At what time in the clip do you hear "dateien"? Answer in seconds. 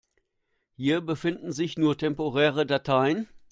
2.65-3.27